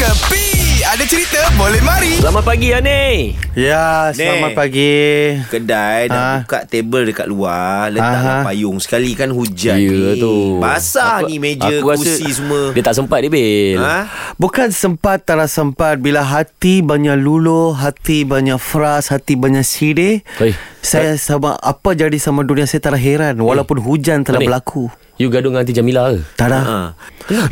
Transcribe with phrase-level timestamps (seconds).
[0.00, 0.48] Kepi
[0.82, 3.36] Ada cerita boleh mari Selamat pagi Ani.
[3.52, 4.56] Ya, selamat Nek.
[4.56, 4.96] pagi.
[5.46, 6.36] Kedai dah Ha.
[6.40, 8.48] buka tebel dekat luar Letaklah Aha.
[8.48, 10.56] payung Sekali kan hujan Ya ni tu.
[10.56, 13.76] Basah Aku- ni meja aku rasa Kursi semua Dia tak sempat dia Bil.
[13.78, 14.08] ha?
[14.34, 20.24] Bukan sempat tak sempat bila hati banyak lulu, hati banyak fras, hati banyak sirih.
[20.40, 20.56] Oi.
[20.80, 24.48] Saya sama apa jadi sama dunia saya tak heran walaupun hujan telah Ani.
[24.48, 24.88] berlaku.
[25.20, 26.24] You gaduh dengan Aunty Jamila ke?
[26.32, 26.60] Tak ada.
[26.64, 26.78] Ha.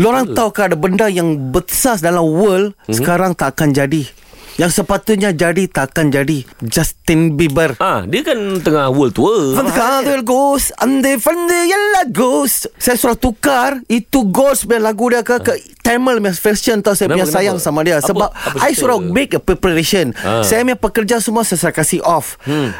[0.00, 2.96] Lorang tahu ke ada benda yang besar dalam world Mhm.
[2.96, 4.08] sekarang tak akan jadi.
[4.56, 6.48] Yang sepatutnya jadi tak akan jadi.
[6.64, 7.76] Justin Bieber.
[7.78, 9.52] Ah, dia kan tengah world tour.
[9.54, 15.38] Fandel Ghost Ande Fande Yalla Ghost Saya suruh tukar Itu Ghost punya lagu dia ke,
[15.38, 15.54] ke
[15.88, 17.96] Tamil punya version tau Saya Kenapa, punya sayang sama dia.
[17.96, 18.80] Apa- Sebab apa I cerita?
[18.84, 20.12] suruh make a preparation.
[20.20, 20.44] Ah.
[20.44, 22.36] Saya punya pekerja semua Saya suruh kasih off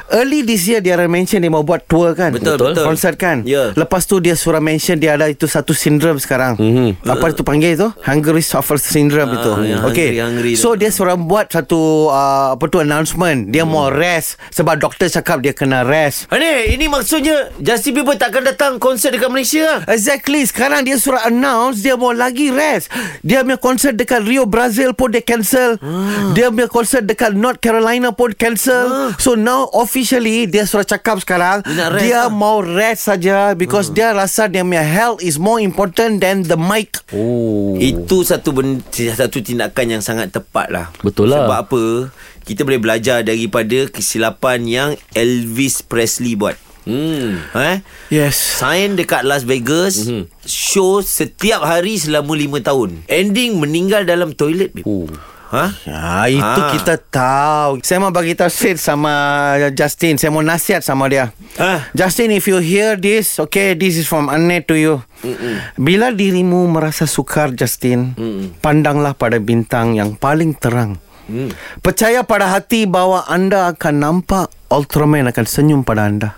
[0.08, 2.36] Early this year Dia ada mention Dia mau buat tour kan?
[2.36, 2.84] Betul, betul.
[2.84, 3.40] Konsert kan?
[3.44, 3.72] Ya.
[3.72, 6.60] Lepas tu dia suruh mention Dia ada itu satu sindrom sekarang.
[6.60, 7.00] Mhm.
[7.02, 10.60] Apa itu panggil itu Hungry Suffer Syndrome Ah, itu yang Okay hungry-hungry tu.
[10.60, 13.48] So dia suruh buat satu uh, Apa tu announcement.
[13.48, 14.36] Dia mau rest.
[14.52, 16.28] Sebab doktor cakap Dia kena rest.
[16.28, 19.80] Ani, ini maksudnya Justin Bieber takkan datang konsert dekat Malaysia.
[19.86, 20.44] Exactly.
[20.44, 25.08] Sekarang dia suruh announce Dia mau lagi rest Dia punya konsert dekat Rio Brazil pun
[25.08, 26.32] dia cancel Ah.
[26.32, 31.62] Dia punya konsert dekat North Carolina pun cancel So now officially Dia suruh cakap sekarang
[31.64, 32.30] Dia rest Dia lah.
[32.30, 37.00] mau rest saja Because dia rasa Dia punya health is more important Than the mic
[37.08, 37.74] Oh.
[37.74, 41.42] Itu satu ben, satu tindakan yang sangat tepat lah Betul lah.
[41.42, 41.82] Sebab apa
[42.42, 46.56] Kita boleh belajar daripada kesilapan yang Elvis Presley buat
[46.88, 47.44] Hmm.
[47.52, 47.84] eh?
[48.08, 50.24] Yes Sign dekat Las Vegas Mhm.
[50.42, 54.88] Show setiap hari selama 5 tahun Ending meninggal dalam toilet babe.
[54.88, 55.04] Oh.
[55.48, 55.72] Ha?
[55.88, 56.72] Ya, itu Ah.
[56.76, 57.80] kita tahu.
[57.80, 59.12] Saya mau bagi tahu straight sama
[59.72, 60.20] Justin.
[60.20, 61.32] Saya mau nasihat sama dia.
[61.56, 61.88] Ah.
[61.96, 65.00] Justin, if you hear this, okay, this is from Anne to you.
[65.80, 68.12] Bila dirimu merasa sukar, Justin,
[68.60, 71.00] pandanglah pada bintang yang paling terang.
[71.28, 71.52] Mm.
[71.80, 76.37] Percaya pada hati bahawa anda akan nampak Ultraman akan senyum pada anda.